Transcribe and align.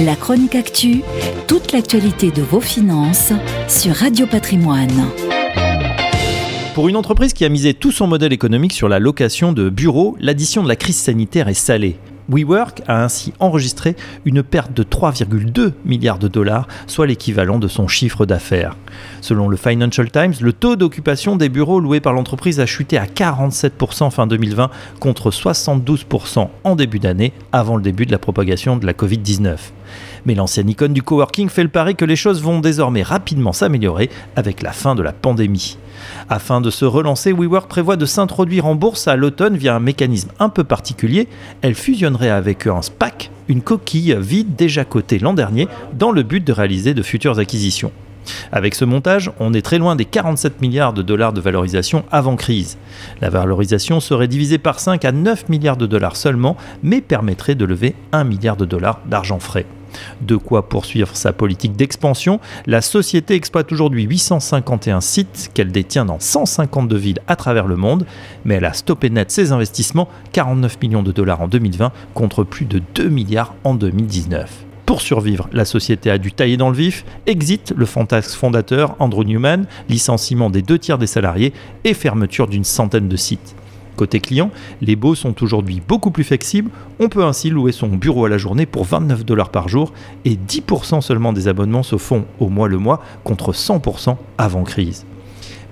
La 0.00 0.14
chronique 0.14 0.54
actu, 0.54 1.02
toute 1.48 1.72
l'actualité 1.72 2.30
de 2.30 2.40
vos 2.40 2.60
finances 2.60 3.32
sur 3.66 3.92
Radio 3.96 4.28
Patrimoine. 4.28 5.10
Pour 6.76 6.88
une 6.88 6.94
entreprise 6.94 7.32
qui 7.32 7.44
a 7.44 7.48
misé 7.48 7.74
tout 7.74 7.90
son 7.90 8.06
modèle 8.06 8.32
économique 8.32 8.72
sur 8.72 8.88
la 8.88 9.00
location 9.00 9.52
de 9.52 9.68
bureaux, 9.68 10.16
l'addition 10.20 10.62
de 10.62 10.68
la 10.68 10.76
crise 10.76 10.98
sanitaire 10.98 11.48
est 11.48 11.54
salée. 11.54 11.96
WeWork 12.28 12.82
a 12.86 13.04
ainsi 13.04 13.32
enregistré 13.40 13.96
une 14.24 14.42
perte 14.42 14.72
de 14.72 14.82
3,2 14.82 15.72
milliards 15.84 16.18
de 16.18 16.28
dollars, 16.28 16.68
soit 16.86 17.06
l'équivalent 17.06 17.58
de 17.58 17.68
son 17.68 17.88
chiffre 17.88 18.26
d'affaires. 18.26 18.76
Selon 19.20 19.48
le 19.48 19.56
Financial 19.56 20.10
Times, 20.10 20.34
le 20.40 20.52
taux 20.52 20.76
d'occupation 20.76 21.36
des 21.36 21.48
bureaux 21.48 21.80
loués 21.80 22.00
par 22.00 22.12
l'entreprise 22.12 22.60
a 22.60 22.66
chuté 22.66 22.98
à 22.98 23.06
47% 23.06 24.10
fin 24.10 24.26
2020 24.26 24.70
contre 25.00 25.30
72% 25.30 26.48
en 26.64 26.76
début 26.76 26.98
d'année 26.98 27.32
avant 27.52 27.76
le 27.76 27.82
début 27.82 28.06
de 28.06 28.12
la 28.12 28.18
propagation 28.18 28.76
de 28.76 28.86
la 28.86 28.92
Covid-19. 28.92 29.56
Mais 30.26 30.34
l'ancienne 30.34 30.68
icône 30.68 30.92
du 30.92 31.02
coworking 31.02 31.48
fait 31.48 31.62
le 31.62 31.68
pari 31.68 31.94
que 31.94 32.04
les 32.04 32.16
choses 32.16 32.42
vont 32.42 32.60
désormais 32.60 33.02
rapidement 33.02 33.52
s'améliorer 33.52 34.10
avec 34.36 34.62
la 34.62 34.72
fin 34.72 34.94
de 34.94 35.02
la 35.02 35.12
pandémie. 35.12 35.78
Afin 36.28 36.60
de 36.60 36.70
se 36.70 36.84
relancer, 36.84 37.32
WeWork 37.32 37.68
prévoit 37.68 37.96
de 37.96 38.06
s'introduire 38.06 38.66
en 38.66 38.74
bourse 38.74 39.08
à 39.08 39.16
l'automne 39.16 39.56
via 39.56 39.74
un 39.74 39.80
mécanisme 39.80 40.30
un 40.38 40.48
peu 40.48 40.64
particulier. 40.64 41.28
Elle 41.62 41.74
fusionnerait 41.74 42.30
avec 42.30 42.66
un 42.66 42.82
SPAC, 42.82 43.30
une 43.48 43.62
coquille 43.62 44.16
vide 44.20 44.54
déjà 44.56 44.84
cotée 44.84 45.18
l'an 45.18 45.34
dernier, 45.34 45.68
dans 45.92 46.12
le 46.12 46.22
but 46.22 46.44
de 46.44 46.52
réaliser 46.52 46.94
de 46.94 47.02
futures 47.02 47.38
acquisitions. 47.38 47.92
Avec 48.52 48.74
ce 48.74 48.84
montage, 48.84 49.30
on 49.40 49.54
est 49.54 49.62
très 49.62 49.78
loin 49.78 49.96
des 49.96 50.04
47 50.04 50.60
milliards 50.60 50.92
de 50.92 51.02
dollars 51.02 51.32
de 51.32 51.40
valorisation 51.40 52.04
avant 52.10 52.36
crise. 52.36 52.76
La 53.20 53.30
valorisation 53.30 54.00
serait 54.00 54.28
divisée 54.28 54.58
par 54.58 54.80
5 54.80 55.04
à 55.04 55.12
9 55.12 55.48
milliards 55.48 55.76
de 55.76 55.86
dollars 55.86 56.16
seulement, 56.16 56.56
mais 56.82 57.00
permettrait 57.00 57.54
de 57.54 57.64
lever 57.64 57.94
1 58.12 58.24
milliard 58.24 58.56
de 58.56 58.64
dollars 58.64 59.00
d'argent 59.06 59.38
frais. 59.38 59.66
De 60.20 60.36
quoi 60.36 60.68
poursuivre 60.68 61.16
sa 61.16 61.32
politique 61.32 61.76
d'expansion, 61.76 62.40
la 62.66 62.80
société 62.80 63.34
exploite 63.34 63.72
aujourd'hui 63.72 64.04
851 64.04 65.00
sites 65.00 65.50
qu'elle 65.54 65.72
détient 65.72 66.04
dans 66.04 66.20
152 66.20 66.96
villes 66.96 67.20
à 67.26 67.36
travers 67.36 67.66
le 67.66 67.76
monde, 67.76 68.06
mais 68.44 68.54
elle 68.54 68.64
a 68.64 68.72
stoppé 68.72 69.10
net 69.10 69.30
ses 69.30 69.52
investissements, 69.52 70.08
49 70.32 70.80
millions 70.82 71.02
de 71.02 71.12
dollars 71.12 71.40
en 71.40 71.48
2020 71.48 71.92
contre 72.14 72.44
plus 72.44 72.66
de 72.66 72.82
2 72.94 73.08
milliards 73.08 73.54
en 73.64 73.74
2019. 73.74 74.64
Pour 74.88 75.02
survivre, 75.02 75.50
la 75.52 75.66
société 75.66 76.10
a 76.10 76.16
dû 76.16 76.32
tailler 76.32 76.56
dans 76.56 76.70
le 76.70 76.76
vif, 76.76 77.04
exit 77.26 77.74
le 77.76 77.84
fantasque 77.84 78.30
fondateur 78.30 78.96
Andrew 79.00 79.22
Newman, 79.22 79.66
licenciement 79.90 80.48
des 80.48 80.62
deux 80.62 80.78
tiers 80.78 80.96
des 80.96 81.06
salariés 81.06 81.52
et 81.84 81.92
fermeture 81.92 82.46
d'une 82.46 82.64
centaine 82.64 83.06
de 83.06 83.16
sites. 83.16 83.54
Côté 83.98 84.20
client, 84.20 84.52
les 84.80 84.94
baux 84.94 85.16
sont 85.16 85.42
aujourd'hui 85.42 85.82
beaucoup 85.86 86.12
plus 86.12 86.22
flexibles. 86.22 86.70
On 87.00 87.08
peut 87.08 87.24
ainsi 87.24 87.50
louer 87.50 87.72
son 87.72 87.88
bureau 87.88 88.26
à 88.26 88.28
la 88.28 88.38
journée 88.38 88.64
pour 88.64 88.84
29 88.84 89.24
dollars 89.24 89.48
par 89.48 89.68
jour 89.68 89.92
et 90.24 90.36
10% 90.36 91.00
seulement 91.00 91.32
des 91.32 91.48
abonnements 91.48 91.82
se 91.82 91.96
font 91.96 92.24
au 92.38 92.48
mois 92.48 92.68
le 92.68 92.78
mois 92.78 93.02
contre 93.24 93.50
100% 93.52 94.14
avant 94.38 94.62
crise. 94.62 95.04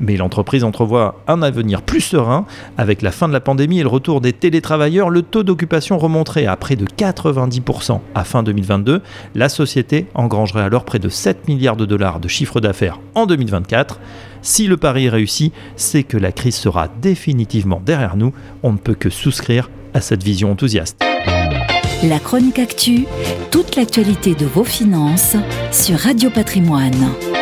Mais 0.00 0.16
l'entreprise 0.16 0.64
entrevoit 0.64 1.20
un 1.26 1.42
avenir 1.42 1.82
plus 1.82 2.00
serein. 2.00 2.46
Avec 2.76 3.02
la 3.02 3.10
fin 3.10 3.28
de 3.28 3.32
la 3.32 3.40
pandémie 3.40 3.80
et 3.80 3.82
le 3.82 3.88
retour 3.88 4.20
des 4.20 4.32
télétravailleurs, 4.32 5.10
le 5.10 5.22
taux 5.22 5.42
d'occupation 5.42 5.98
remonterait 5.98 6.46
à 6.46 6.56
près 6.56 6.76
de 6.76 6.84
90% 6.84 8.00
à 8.14 8.24
fin 8.24 8.42
2022. 8.42 9.02
La 9.34 9.48
société 9.48 10.06
engrangerait 10.14 10.62
alors 10.62 10.84
près 10.84 10.98
de 10.98 11.08
7 11.08 11.48
milliards 11.48 11.76
de 11.76 11.86
dollars 11.86 12.20
de 12.20 12.28
chiffre 12.28 12.60
d'affaires 12.60 13.00
en 13.14 13.26
2024. 13.26 14.00
Si 14.42 14.66
le 14.66 14.76
pari 14.76 15.06
est 15.06 15.10
réussi, 15.10 15.52
c'est 15.76 16.02
que 16.02 16.16
la 16.16 16.32
crise 16.32 16.56
sera 16.56 16.88
définitivement 16.88 17.82
derrière 17.84 18.16
nous. 18.16 18.32
On 18.62 18.72
ne 18.72 18.78
peut 18.78 18.94
que 18.94 19.10
souscrire 19.10 19.70
à 19.94 20.00
cette 20.00 20.22
vision 20.22 20.52
enthousiaste. 20.52 21.02
La 22.02 22.18
chronique 22.18 22.58
actu, 22.58 23.06
toute 23.50 23.76
l'actualité 23.76 24.34
de 24.34 24.44
vos 24.44 24.64
finances 24.64 25.36
sur 25.72 25.98
Radio 25.98 26.28
Patrimoine. 26.28 27.35